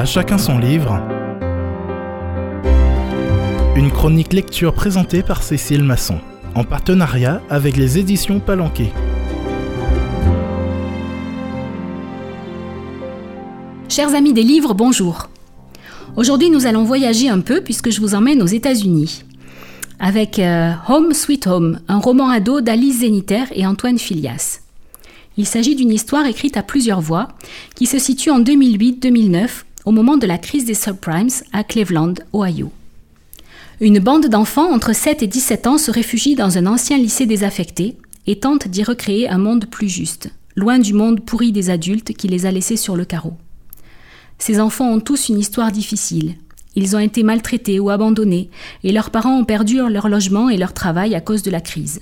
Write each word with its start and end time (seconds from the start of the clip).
À 0.00 0.06
chacun 0.06 0.38
son 0.38 0.58
livre. 0.58 0.98
Une 3.76 3.90
chronique 3.90 4.32
lecture 4.32 4.72
présentée 4.72 5.22
par 5.22 5.42
Cécile 5.42 5.84
Masson, 5.84 6.18
en 6.54 6.64
partenariat 6.64 7.42
avec 7.50 7.76
les 7.76 7.98
éditions 7.98 8.40
Palanquet. 8.40 8.90
Chers 13.90 14.14
amis 14.14 14.32
des 14.32 14.42
livres, 14.42 14.72
bonjour. 14.72 15.28
Aujourd'hui, 16.16 16.48
nous 16.48 16.64
allons 16.64 16.84
voyager 16.84 17.28
un 17.28 17.40
peu 17.40 17.60
puisque 17.60 17.90
je 17.90 18.00
vous 18.00 18.14
emmène 18.14 18.40
aux 18.40 18.46
États-Unis. 18.46 19.24
Avec 19.98 20.38
euh, 20.38 20.72
Home 20.88 21.12
Sweet 21.12 21.46
Home, 21.46 21.80
un 21.88 21.98
roman 21.98 22.30
ado 22.30 22.62
d'Alice 22.62 23.00
Zéniter 23.00 23.44
et 23.54 23.66
Antoine 23.66 23.98
Filias. 23.98 24.60
Il 25.36 25.44
s'agit 25.44 25.74
d'une 25.74 25.92
histoire 25.92 26.24
écrite 26.24 26.56
à 26.56 26.62
plusieurs 26.62 27.02
voix 27.02 27.28
qui 27.74 27.84
se 27.84 27.98
situe 27.98 28.30
en 28.30 28.40
2008-2009 28.40 29.64
au 29.84 29.92
moment 29.92 30.16
de 30.16 30.26
la 30.26 30.38
crise 30.38 30.64
des 30.64 30.74
subprimes 30.74 31.28
à 31.52 31.64
Cleveland, 31.64 32.14
Ohio. 32.32 32.70
Une 33.80 33.98
bande 33.98 34.26
d'enfants 34.26 34.70
entre 34.72 34.94
7 34.94 35.22
et 35.22 35.26
17 35.26 35.66
ans 35.66 35.78
se 35.78 35.90
réfugie 35.90 36.34
dans 36.34 36.58
un 36.58 36.66
ancien 36.66 36.98
lycée 36.98 37.26
désaffecté 37.26 37.96
et 38.26 38.38
tente 38.38 38.68
d'y 38.68 38.82
recréer 38.82 39.28
un 39.28 39.38
monde 39.38 39.66
plus 39.66 39.88
juste, 39.88 40.30
loin 40.54 40.78
du 40.78 40.92
monde 40.92 41.20
pourri 41.24 41.50
des 41.50 41.70
adultes 41.70 42.12
qui 42.12 42.28
les 42.28 42.44
a 42.44 42.50
laissés 42.50 42.76
sur 42.76 42.94
le 42.94 43.06
carreau. 43.06 43.34
Ces 44.38 44.60
enfants 44.60 44.92
ont 44.92 45.00
tous 45.00 45.28
une 45.28 45.38
histoire 45.38 45.72
difficile. 45.72 46.34
Ils 46.76 46.94
ont 46.94 47.00
été 47.00 47.22
maltraités 47.22 47.80
ou 47.80 47.90
abandonnés 47.90 48.50
et 48.84 48.92
leurs 48.92 49.10
parents 49.10 49.38
ont 49.38 49.44
perdu 49.44 49.78
leur 49.88 50.08
logement 50.08 50.50
et 50.50 50.56
leur 50.56 50.74
travail 50.74 51.14
à 51.14 51.20
cause 51.20 51.42
de 51.42 51.50
la 51.50 51.60
crise. 51.60 52.00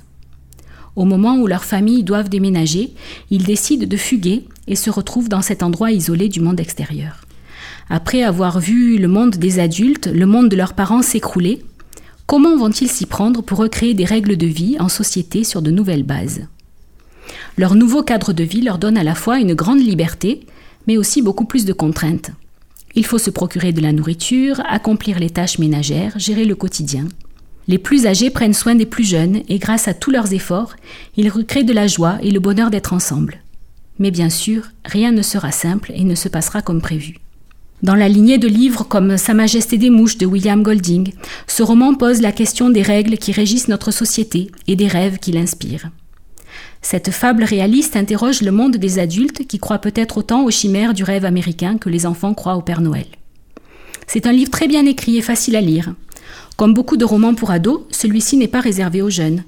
Au 0.97 1.05
moment 1.05 1.39
où 1.39 1.47
leurs 1.47 1.65
familles 1.65 2.03
doivent 2.03 2.29
déménager, 2.29 2.93
ils 3.31 3.45
décident 3.45 3.87
de 3.87 3.97
fuguer 3.97 4.45
et 4.67 4.75
se 4.75 4.91
retrouvent 4.91 5.29
dans 5.29 5.43
cet 5.43 5.63
endroit 5.63 5.93
isolé 5.93 6.29
du 6.29 6.41
monde 6.41 6.59
extérieur. 6.59 7.28
Après 7.91 8.23
avoir 8.23 8.61
vu 8.61 8.99
le 8.99 9.09
monde 9.09 9.37
des 9.37 9.61
adultes, 9.61 10.09
le 10.09 10.27
monde 10.27 10.51
de 10.51 10.57
leurs 10.57 10.75
parents 10.75 11.01
s'écrouler, 11.01 11.65
comment 12.27 12.57
vont-ils 12.57 12.91
s'y 12.91 13.07
prendre 13.07 13.43
pour 13.43 13.59
recréer 13.59 13.95
des 13.95 14.05
règles 14.05 14.37
de 14.37 14.47
vie 14.47 14.77
en 14.79 14.89
société 14.89 15.43
sur 15.43 15.63
de 15.63 15.71
nouvelles 15.71 16.03
bases? 16.03 16.43
Leur 17.57 17.75
nouveau 17.75 18.03
cadre 18.03 18.33
de 18.33 18.45
vie 18.45 18.61
leur 18.61 18.79
donne 18.79 18.99
à 18.99 19.05
la 19.05 19.15
fois 19.15 19.39
une 19.39 19.55
grande 19.55 19.81
liberté, 19.81 20.41
mais 20.87 20.99
aussi 20.99 21.23
beaucoup 21.23 21.47
plus 21.47 21.65
de 21.65 21.73
contraintes. 21.73 22.31
Il 22.95 23.07
faut 23.07 23.19
se 23.19 23.31
procurer 23.31 23.73
de 23.73 23.81
la 23.81 23.93
nourriture, 23.93 24.61
accomplir 24.69 25.19
les 25.19 25.31
tâches 25.31 25.59
ménagères, 25.59 26.19
gérer 26.19 26.45
le 26.45 26.55
quotidien. 26.55 27.07
Les 27.69 27.79
plus 27.79 28.07
âgés 28.07 28.31
prennent 28.31 28.55
soin 28.55 28.75
des 28.75 28.87
plus 28.87 29.05
jeunes 29.05 29.43
et 29.49 29.59
grâce 29.59 29.89
à 29.89 29.95
tous 29.95 30.11
leurs 30.11 30.33
efforts, 30.33 30.75
ils 31.17 31.29
recréent 31.29 31.67
de 31.67 31.75
la 31.75 31.87
joie 31.87 32.19
et 32.23 32.31
le 32.31 32.41
bonheur 32.41 32.71
d'être 32.71 32.93
ensemble. 32.93 33.43
Mais 33.99 34.11
bien 34.11 34.31
sûr, 34.31 34.65
rien 34.85 35.13
ne 35.13 35.23
sera 35.23 35.53
simple 35.53 35.93
et 35.95 36.05
ne 36.05 36.15
se 36.15 36.29
passera 36.29 36.63
comme 36.63 36.81
prévu. 36.81 37.17
Dans 37.83 37.95
la 37.95 38.09
lignée 38.09 38.39
de 38.39 38.49
livres 38.49 38.83
comme 38.83 39.17
Sa 39.17 39.35
Majesté 39.35 39.79
des 39.79 39.91
Mouches 39.91 40.19
de 40.19 40.27
William 40.27 40.65
Golding, 40.65 41.13
ce 41.47 41.63
roman 41.63 41.95
pose 41.95 42.21
la 42.21 42.33
question 42.33 42.71
des 42.71 42.83
règles 42.83 43.19
qui 43.19 43.31
régissent 43.31 43.69
notre 43.69 43.93
société 43.93 44.51
et 44.67 44.75
des 44.75 44.89
rêves 44.89 45.19
qui 45.19 45.31
l'inspirent. 45.31 45.91
Cette 46.83 47.13
fable 47.13 47.45
réaliste 47.45 47.95
interroge 47.95 48.43
le 48.43 48.51
monde 48.51 48.77
des 48.77 48.99
adultes 48.99 49.47
qui 49.47 49.61
croient 49.61 49.79
peut-être 49.79 50.19
autant 50.19 50.45
aux 50.45 50.51
chimères 50.51 50.93
du 50.93 51.05
rêve 51.05 51.25
américain 51.25 51.79
que 51.79 51.89
les 51.89 52.05
enfants 52.05 52.35
croient 52.35 52.57
au 52.57 52.63
Père 52.63 52.81
Noël. 52.81 53.07
C'est 54.09 54.27
un 54.27 54.33
livre 54.33 54.51
très 54.51 54.67
bien 54.67 54.85
écrit 54.85 55.17
et 55.17 55.23
facile 55.23 55.55
à 55.55 55.61
lire. 55.61 55.95
Comme 56.57 56.75
beaucoup 56.75 56.97
de 56.97 57.05
romans 57.05 57.35
pour 57.35 57.53
ados, 57.53 57.83
celui-ci 57.93 58.37
n'est 58.39 58.49
pas 58.49 58.61
réservé 58.61 59.03
aux 59.03 59.11
jeunes. 59.11 59.45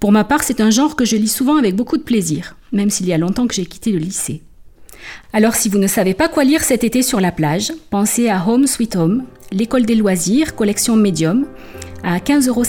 Pour 0.00 0.10
ma 0.10 0.24
part, 0.24 0.42
c'est 0.42 0.60
un 0.60 0.70
genre 0.70 0.96
que 0.96 1.04
je 1.04 1.14
lis 1.14 1.28
souvent 1.28 1.56
avec 1.56 1.76
beaucoup 1.76 1.96
de 1.96 2.02
plaisir, 2.02 2.56
même 2.72 2.90
s'il 2.90 3.06
y 3.06 3.12
a 3.12 3.18
longtemps 3.18 3.46
que 3.46 3.54
j'ai 3.54 3.66
quitté 3.66 3.92
le 3.92 3.98
lycée. 3.98 4.42
Alors 5.32 5.54
si 5.54 5.68
vous 5.68 5.78
ne 5.78 5.86
savez 5.86 6.14
pas 6.14 6.28
quoi 6.28 6.44
lire 6.44 6.62
cet 6.62 6.84
été 6.84 7.02
sur 7.02 7.20
la 7.20 7.32
plage, 7.32 7.72
pensez 7.90 8.28
à 8.28 8.44
Home 8.46 8.66
Sweet 8.66 8.96
Home, 8.96 9.24
l'école 9.52 9.86
des 9.86 9.94
loisirs, 9.94 10.54
collection 10.54 10.96
médium, 10.96 11.46
à 12.02 12.18
15,50 12.18 12.48
euros. 12.48 12.64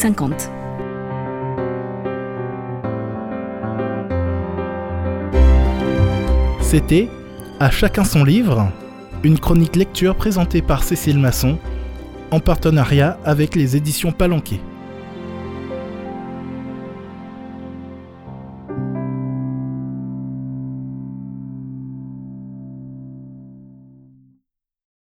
C'était 6.62 7.10
À 7.60 7.72
chacun 7.72 8.04
son 8.04 8.24
livre, 8.24 8.72
une 9.24 9.40
chronique 9.40 9.76
lecture 9.76 10.16
présentée 10.16 10.62
par 10.62 10.84
Cécile 10.84 11.18
Masson 11.18 11.58
en 12.32 12.40
partenariat 12.40 13.18
avec 13.26 13.56
les 13.56 13.76
éditions 13.76 14.12
Palanquet. 14.12 14.60